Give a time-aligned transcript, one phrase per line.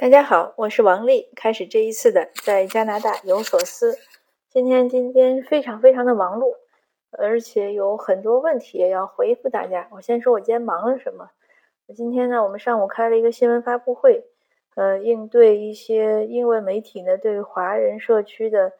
[0.00, 1.28] 大家好，我是王丽。
[1.36, 3.98] 开始这一次的在加拿大有所思。
[4.48, 6.54] 今天今天非常非常的忙碌，
[7.10, 9.86] 而且有很多问题也要回复大家。
[9.92, 11.28] 我先说我今天忙了什么。
[11.94, 14.24] 今天呢，我们上午开了一个新闻发布会，
[14.74, 18.72] 呃，应对一些英文媒体呢对华人社区的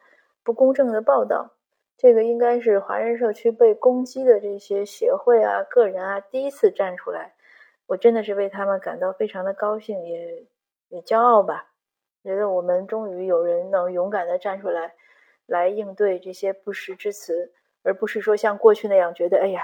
[0.43, 1.51] 不公正的报道。
[1.99, 7.35] 这个应该是华人社区被攻击的这些协会啊、个人啊第一次站出来，
[7.85, 10.45] 我真的是为他们感到非常的高兴，也。
[10.91, 11.71] 也骄傲吧，
[12.21, 14.93] 觉得我们终于有人能勇敢的站出来，
[15.47, 17.51] 来应对这些不实之词，
[17.83, 19.63] 而不是说像过去那样觉得，哎呀，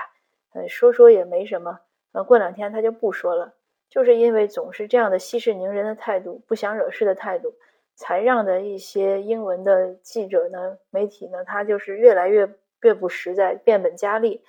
[0.53, 1.79] 呃，说说也没什么，
[2.13, 3.53] 呃，过两天他就不说了。
[3.89, 7.53] 就是因为总是这样的息事宁人的态度，不想惹事的态度，
[7.95, 12.49] 才让的一些英文的记者呢、媒体呢，他就是越来越
[12.81, 14.43] 越不实在，变本加厉。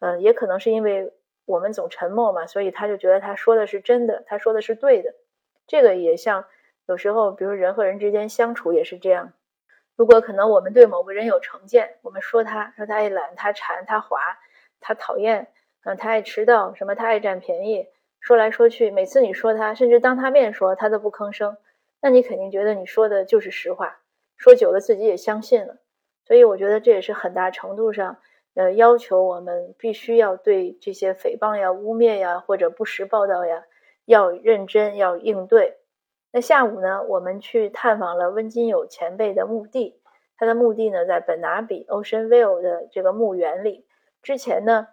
[0.00, 1.12] 嗯，也可能是因为
[1.44, 5.14] 我们总沉默嘛，所以他就觉得他说的是真的，他说的是对的。
[5.68, 6.46] 这个也像
[6.86, 9.32] 有时候，比如人和人之间相处也是这样。
[9.94, 14.18] 如果可能，我们对某个人有成见，我们说他，说他爱懒，他馋，他滑，
[14.80, 15.48] 他讨厌，
[15.84, 17.86] 嗯，他爱迟到，什么他爱占便宜，
[18.20, 21.56] 说来说去，每次你说他，甚至当他面说，他都不吭声，
[22.00, 23.98] 那你肯定觉得你说的就是实话。
[24.36, 25.76] 说久了，自己也相信了。
[26.24, 28.18] 所以我觉得这也是很大程度上，
[28.54, 33.64] 呃，要求我们必须要对这些诽谤呀、污蔑呀，或者不实报道呀。
[34.08, 35.76] 要认真，要应对。
[36.32, 40.00] 那下午呢，我们去探访了温金友前辈的墓地。
[40.38, 43.84] 他的墓地呢，在本拿比 Oceanville 的这个墓园里。
[44.22, 44.88] 之前呢，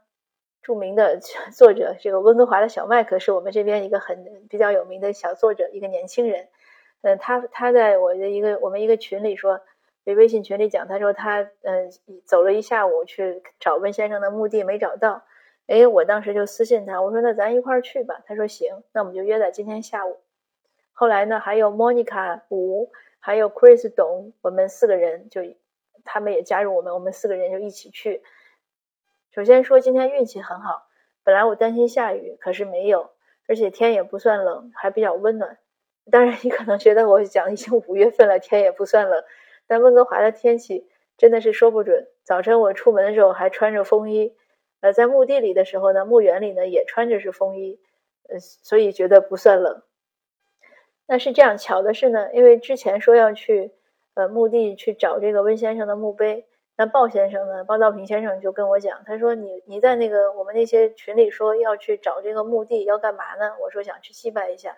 [0.61, 1.21] 著名的
[1.53, 6.49] 作者这个温哥华的小麦克是我们这边一个很比较有名的小作者，一个年轻人。
[7.01, 9.61] 嗯，他他在我的一个我们一个群里说，
[10.03, 11.89] 在微信群里讲，他说他嗯
[12.25, 15.23] 走了一下午去找温先生的墓地，没找到。
[15.67, 18.21] 哎，我当时就私信他，我说那咱一块儿去吧。
[18.25, 20.19] 他说行，那我们就约在今天下午。
[20.93, 25.41] 后来呢，还有 Monica 吴，还有 Chris 董，我们四个人就
[26.03, 28.21] 他们也加入我们，我们四个人就一起去。
[29.31, 30.87] 首先说今天运气很好，
[31.23, 33.09] 本来我担心下雨，可是没有，
[33.47, 35.57] 而且天也不算冷，还比较温暖。
[36.11, 39.23] 当然，你可能觉得我讲已经五月份了，天也不算冷，
[39.65, 40.87] 但温哥华的天气
[41.17, 42.07] 真的是说不准。
[42.23, 44.35] 早晨我出门的时候还穿着风衣。
[44.81, 47.79] 呃，在墓地里的时候呢，墓园里呢也穿着是风衣，
[48.29, 49.81] 呃，所以觉得不算冷。
[51.07, 53.71] 那是这样，巧的是呢，因为之前说要去
[54.13, 56.45] 呃墓地去找这个温先生的墓碑，
[56.77, 63.53] 那鲍先生呢，鲍道平先生就跟我讲，他说你你在那个我们那些群里说要去找这个墓地要干嘛呢？
[63.61, 64.77] 我说想去祭拜一下，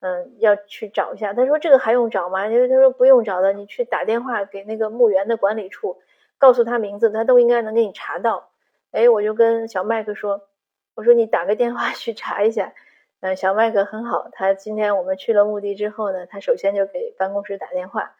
[0.00, 1.32] 嗯，要去找一下。
[1.32, 2.46] 他说这个还用找吗？
[2.48, 5.98] 因为他说不用找的，你去打电话给那个墓园的管理处，
[6.38, 8.50] 告诉他名字，他都应该能给你查到。
[8.90, 10.48] 哎，我就跟小麦克说
[10.94, 12.72] ：“我说你打个电话 去查一下。”
[13.20, 18.14] 嗯，小麦克很好，他今天我们去了墓地之后呢，他首先就给办公室打电话。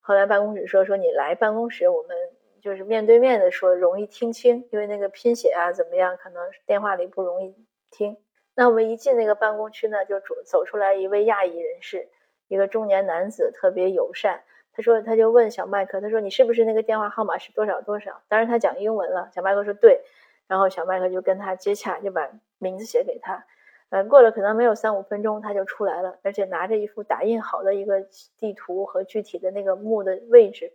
[0.00, 2.16] 后来办公室说：“说你来办公室，我们
[2.60, 7.54] 就是面对面的说，容易听清，因为那个拼写啊怎么样，可能电话里不容易
[7.90, 8.16] 听。”
[8.56, 12.08] 那我们一进那个办公区呢，就走走出来一位亚裔人士，
[12.48, 14.42] 一个中年男子，特别友善。
[14.80, 18.22] 他说，他就问小麦克，他说你是不是那个电话号码是多少多少？
[18.28, 19.28] 当然他讲英文了。
[19.34, 20.00] 小麦克说对，
[20.48, 23.44] 然后小麦克就跟他接洽，就把名字写给他。
[23.90, 28.06] 嗯，过了可能没有三五分钟，他就出来了，而且拿着一幅打印好的一个
[28.38, 30.72] 地图和具体的那个墓的位置。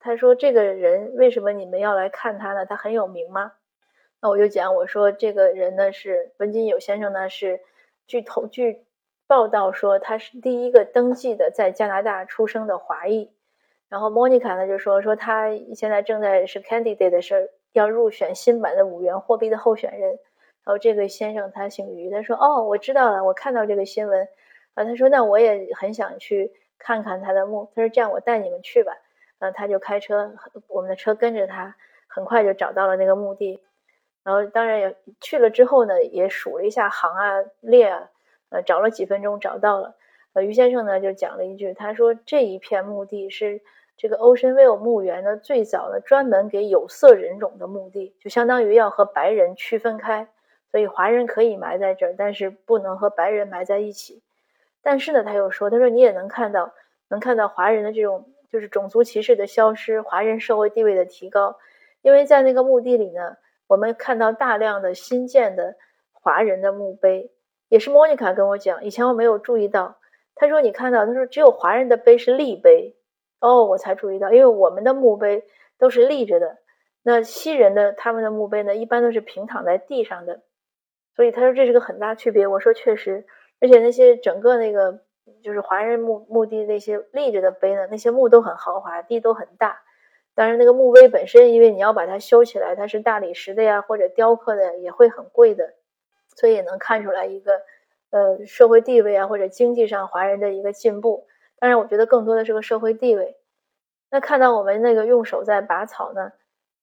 [0.00, 2.66] 他说这个人为什么你们要来看他呢？
[2.66, 3.52] 他很有名吗？
[4.20, 7.60] 那我就讲，我说这个人呢是文金友先生呢是
[8.08, 8.84] 据统据。
[9.28, 13.30] 报道说他是第一个登记的在加拿大出生的华裔，
[13.90, 20.18] 然后莫妮卡呢就说说他现在正在是 candidate 的事，要入选新版的五元货币的候选人。
[20.64, 24.26] 然后这个先生他姓于，他说哦我知道了，我看到这个新闻
[24.72, 28.96] 啊，他说那我也很想去看看他的墓，他说这样我带你们去吧，
[29.40, 30.32] 嗯他就开车，
[30.68, 33.62] 我们的车跟着他，很快就找到了那个墓地，
[34.24, 38.08] 然后当然也去了之后呢，也数了一下行啊列啊。
[38.50, 39.94] 呃，找了几分钟找到了，
[40.32, 43.60] 呃，于先生呢就讲了一句，他说这一片墓地是
[43.96, 50.28] 这个 Oceanview 墓园呢最早的专门给有色人种的墓地，就相当于要和白人区分开，
[50.70, 54.22] 所以华人可以埋在这儿，但是不能和白人埋在一起。
[54.80, 56.72] 但是呢，他又说，他说你也能看到，
[57.08, 61.58] 能看到华人的这种就是种族歧视的消失，华人社会地位的提高，
[62.00, 63.36] 因为在那个墓地里呢，
[63.66, 65.74] 我们看到大量的新建的
[66.12, 67.30] 华人的墓碑。
[67.68, 69.98] 也是莫妮卡跟我讲，以前我没有注意到。
[70.34, 72.96] 他说：“你看到，他说只有华人的碑是立碑。”
[73.40, 75.44] 哦，我才注意到，因为我们的墓碑
[75.78, 76.58] 都是立着的。
[77.02, 80.40] 那西人的他们的墓碑呢，一般都是平躺在地上的。
[81.14, 82.46] 所以他说这是个很大区别。
[82.46, 83.26] 我说确实，
[83.60, 85.00] 而且那些整个那个
[85.42, 89.80] 就是华人墓墓地那些立着的碑呢，那些墓都很豪华，地都很大。
[90.34, 95.74] 当然，那个墓碑本身，因为你要把它修起来，它是大理石的呀，或者雕刻的，也会很贵的，
[96.38, 97.60] 所以也能看出来一个
[98.10, 101.26] 呃社会地位啊，或者经济上华人的一个进步。
[101.58, 103.36] 当然，我觉得更多的是个社会地位。
[104.10, 106.30] 那看到我们那个用手在拔草呢，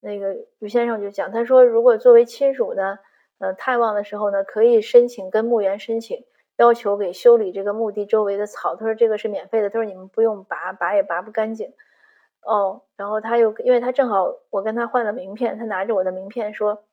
[0.02, 3.00] 那个于先生就讲，他说如果作为亲属呢，
[3.40, 6.26] 呃探望的时候呢，可以申请跟墓园申请，
[6.58, 8.76] 要求给修理这个墓地周围的草。
[8.76, 11.72] 他说这个是免费的，他说你们不用拔，拔也拔不干净。
[12.42, 16.84] 哦，然后他又，因为他正好我跟他换了名片，他拿着我的名片说，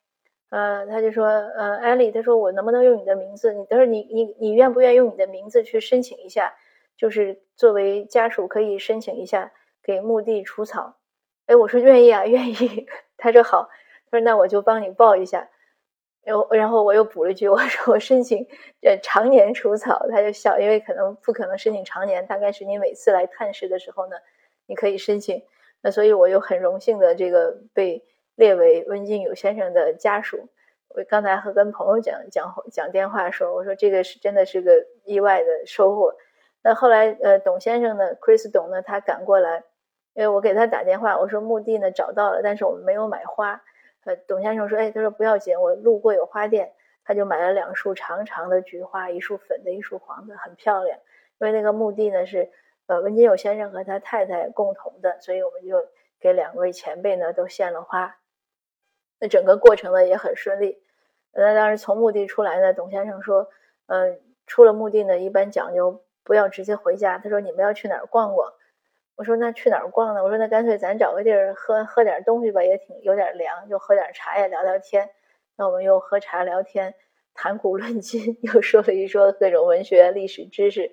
[0.53, 3.51] 呃，他就说，呃，艾丽，他说我能不能用你的名字？
[3.53, 6.53] 你他说你你你愿不愿意用你的名字去申请一下？
[6.95, 9.51] 就是作为家属可以申请一下
[9.81, 10.97] 给墓地除草。
[11.47, 12.85] 哎，我说愿意啊，愿意。
[13.17, 13.67] 他说好，
[14.11, 15.49] 他说那我就帮你报一下。
[16.23, 18.45] 然后然后我又补了一句，我说我申请
[18.83, 20.05] 呃常年除草。
[20.11, 24.15] 他就笑，因为可能不可能申请常年，大概是你每次来探视的时候呢。
[24.67, 25.43] 你可以申请，
[25.81, 30.49] 那所以我又很荣幸的这个被列为温金友先生的家属。
[30.89, 36.13] 我刚才和跟朋友讲讲讲电话说，我说这个是真的是个意外的收获。
[36.61, 39.63] 那后来呃，董先生呢，Chris 董呢，他赶过来，
[40.13, 43.61] 因为我给他打电话，我说墓地呢找到了，但是我们没有买花。
[44.05, 50.99] 呃，董先生说，哎，他说不要紧，我路过有花店，他就买了两束长长的菊花，一束粉的，一束黄的，很漂亮。
[51.39, 52.49] 因为那个墓地呢是。
[52.85, 55.87] 呃，文金友先生和他太太共同的，所以我们就
[56.19, 58.17] 给两位前辈呢都献了花。
[59.23, 60.77] 那整个过程呢也很顺利。
[61.31, 63.47] 那当时从墓地出来呢，董先生说
[63.87, 67.17] ：“嗯，出了墓地呢，一般讲究不要直接回家。
[67.19, 68.51] 他说你们要去哪儿逛逛。”
[69.15, 75.09] 我说：“那去哪儿逛呢？”我说：“那干脆咱找个地儿喝喝点东西吧，也挺有点凉，就喝点茶呀，聊聊天。”
[75.55, 76.93] 那我们又喝茶聊天，
[77.33, 80.91] 谈古论今， 又说了一说各种文学历史知识。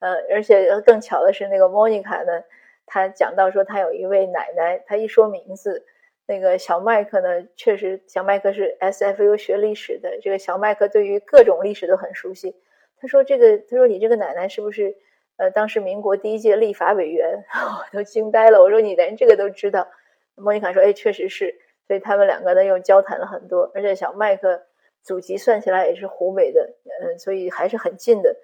[0.00, 2.42] 呃，而且更巧的是，那个莫妮卡呢，
[2.84, 5.86] 她讲到说，她有一位奶奶，她一说名字，
[6.30, 12.54] 那个小麦克呢，确实，小麦克是 SFU 学历史的，这个小麦克对于各种历史都很熟悉。
[13.00, 14.94] 他说这个，他说你这个奶奶是不是
[15.38, 17.44] 呃，当时民国第一届立法委员？
[17.52, 19.88] 我都惊呆了，我说你连这个都知道？
[20.36, 21.52] 莫妮卡说，哎，确实是。
[21.88, 24.64] 所以他们两个呢又交谈了很多，而且小麦克
[25.02, 28.36] 祖籍算起来也是湖北的，嗯，所以还是很近的。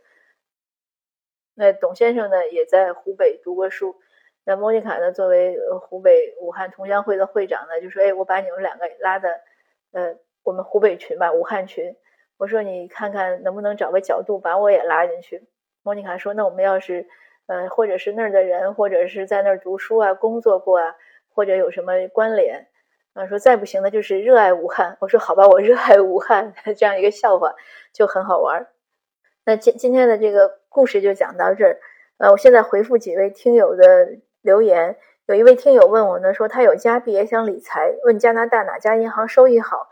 [1.55, 3.95] 那董先生呢，也在湖北读过书。
[4.47, 9.29] 那莫妮卡呢，作为湖北武汉同乡会的会长呢，就说：“哎，我把你们两个拉的，
[9.91, 10.15] 呃，
[10.45, 11.97] 我们湖北群吧，武汉群。
[12.39, 15.43] 我说你看看能不能找个角度把我也拉进去。”
[15.83, 17.09] 莫妮卡说：“那我们要是，
[17.47, 20.95] 呃，或者是那儿的人，或者是在那儿读书啊、工作过啊，
[21.29, 22.69] 或者有什么关联。”
[23.15, 24.97] 啊，说再不行呢，就是热爱武汉。
[25.01, 27.53] 我说好吧，我热爱武汉， 这样一个笑话
[27.93, 28.69] 就很好玩。
[29.45, 30.61] 那今今天的这个。
[30.77, 31.81] 故事就讲到这儿，
[32.19, 34.97] 呃，我现在回复几位听友的留言。
[35.27, 39.89] 有一位听友问我呢，说他有加币也想理财，问加拿大哪家银行收益好？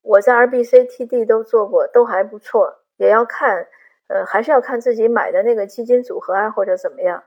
[0.00, 3.66] 我在 RBC、TD 都做过，都还不错，也要看，
[4.06, 7.24] 呃，还是要看自己买的那个基金组合啊，或者怎么样。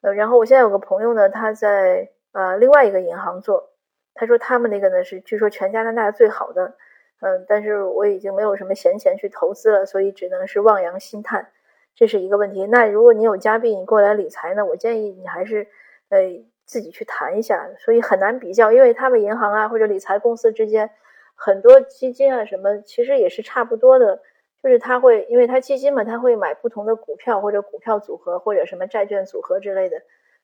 [0.00, 3.70] 呃，然后我现在有个朋友呢，他在呃另外一个银行做，
[4.14, 6.74] 他说他们那个呢是据说全加拿大最好的，
[7.20, 11.50] 嗯，但是我已经没有什么闲钱去投资了，所以只能是望洋兴叹。
[11.94, 12.66] 这是一个问题。
[12.66, 14.64] 那如果你有加币，你过来理财呢？
[14.64, 15.68] 我建议你还是，
[16.12, 17.66] 呃，自己去谈一下。
[17.78, 20.90] 所以很难比较，因为他们银行啊或者理财公司之间，
[21.34, 24.20] 很多基金啊什么，其实也是差不多的。
[24.62, 30.00] 就是他会，因为他基金嘛，他会买不同的股票或者股票组合或者什么债券组合之类的，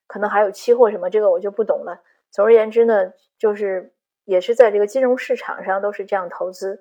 [0.09, 2.01] 可能还有期货什么，这个我就不懂了。
[2.31, 3.93] 总而言之呢，就是
[4.25, 6.81] 也是在这个金融市场上都是这样投资。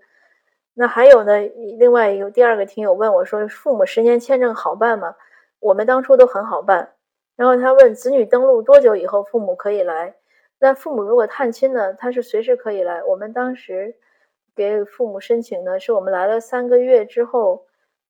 [0.74, 1.40] 那还有呢？
[1.78, 5.16] 另外有第二个听友问我说：“父母十年签证好办吗？”
[5.60, 6.94] 我们当初都很好办。
[7.38, 10.16] 然后他问子女登陆多久以后父母可以来？
[10.60, 11.94] 那父母如果探亲呢？
[11.94, 13.04] 他是随时可以来。
[13.04, 13.96] 我们当时
[14.56, 17.68] 给父母申请呢，是我们来了三个月之后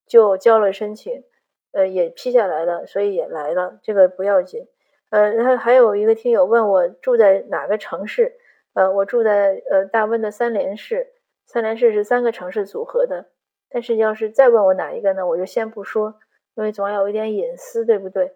[0.07, 1.25] 就交了申请，
[1.73, 4.65] 呃，也批下来了，所以也来了，这个不要紧。
[5.09, 8.33] 呃，然后还有一个听友问我住在哪个城市？
[8.73, 11.05] 呃，我住在呃大温的三联市。
[11.45, 13.25] 三联市是三个城市组合的，
[13.69, 16.15] 但是要是再问我哪一个呢，我就先不说，
[16.55, 18.33] 因为总要有一点隐私，对不对？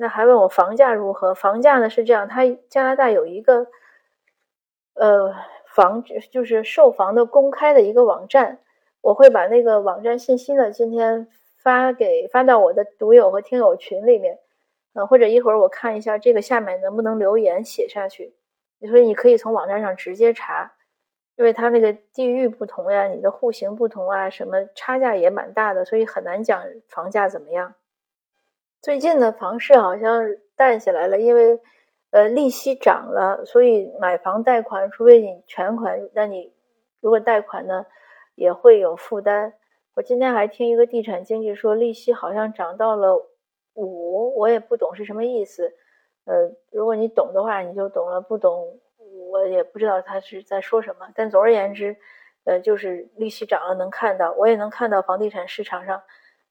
[0.00, 1.34] 那还问我房价如何？
[1.34, 3.66] 房价呢是这样，它加拿大有一个
[4.94, 5.34] 呃
[5.66, 8.60] 房就是售房的公开的一个网站，
[9.00, 11.26] 我会把那个网站信息呢今天
[11.56, 14.38] 发给发到我的读友和听友群里面，
[14.94, 18.34] 呃或者一会儿我看一下这个下面能不能留言写下去，
[18.88, 20.74] 所以你可以从网站上直接查。
[21.34, 27.74] 因为它那个地域不同呀，你的户型不同啊，什么差价也蛮大的，所以很难讲房价怎么样。
[28.80, 30.22] 最近的，房市好像
[30.54, 31.60] 淡下来了，因为
[32.10, 36.52] 呃利息涨了，所以买房贷款，除非你全款，那你
[37.00, 37.86] 如果贷款呢，
[38.36, 39.54] 也会有负担。
[39.94, 43.16] 我今天还听一个地产经纪说，利息好像涨到了
[43.74, 45.74] 五，我也不懂是什么意思。
[46.24, 48.78] 呃，如果你懂的话，你就懂了；不懂，
[49.32, 51.08] 我也不知道他是在说什么。
[51.16, 51.96] 但总而言之，
[52.44, 56.00] 呃，就是利息涨了，能看到，我也能看到房地产市场上，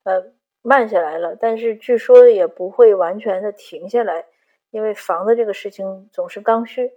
[0.04, 0.26] 呃，
[0.68, 1.34] 慢下来了。
[1.38, 4.26] 但是据说也不会完全的停下来，
[4.70, 6.92] 因为房子这个事情总是刚需。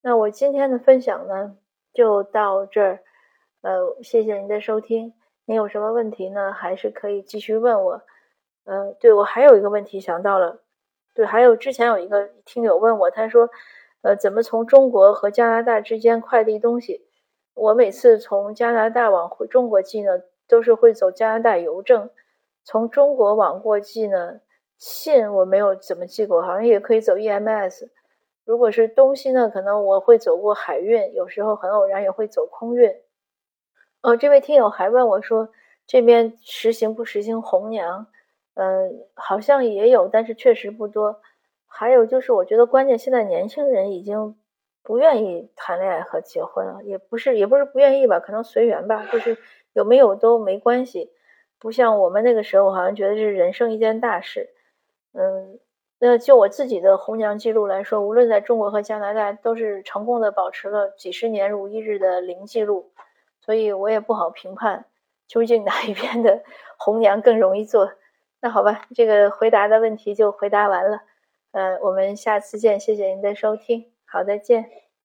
[0.00, 1.56] 那我今天的分享呢，
[1.92, 3.00] 就到这儿。
[3.62, 5.12] 呃，谢谢您的收听。
[5.44, 6.52] 您有什么问题呢？
[6.52, 8.02] 还是可以继续问我。
[8.64, 10.60] 嗯，对我还有一个问题想到了。
[11.14, 13.50] 对，还有之前有一个听友问我，他说，
[14.02, 17.04] 呃，怎么从中国和加拿大之间快递东西？
[17.54, 22.08] 我每次从加拿大往回中国寄呢，都是会走加拿大邮政；
[22.64, 24.40] 从中国往过寄呢，
[24.78, 27.88] 信我没有怎么寄过，好像也可以走 EMS。
[28.44, 32.94] 如果是东西呢，可能我会走过海运，有时候很偶然也会走空运。
[34.02, 35.48] 哦，这位听友还问我说，
[35.86, 38.06] 这边实行不实行红娘？
[38.54, 41.20] 嗯，好像也有，但是确实不多。
[41.66, 44.36] 还有就是，我觉得关键现在年轻人已经
[44.82, 49.36] 不愿意谈恋爱和结婚了，也不是也不是不愿意吧，可能随缘吧，就是
[49.72, 51.10] 有没有都没关系。
[51.64, 54.50] 不像我们那个时候，好像觉得是人生一件大事。
[55.14, 55.58] 嗯，
[55.98, 62.92] 那就我自己的红娘记录来说，无论在中国和加拿大，都是成功的保持了几十年如一日的零记录，
[63.40, 64.84] 所以我也不好评判
[65.26, 66.42] 究竟哪一边的
[66.76, 67.90] 红娘更容易做。
[68.42, 71.00] 那好吧，这个回答的问题就回答完了，
[71.52, 74.83] 呃，我们下次见，谢谢您的收听，好，再见。